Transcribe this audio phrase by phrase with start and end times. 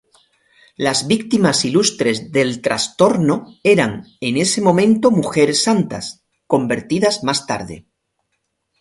[0.77, 7.85] Las víctimas ilustres del trastorno eran en ese momento mujeres santas, convertidas más tarde.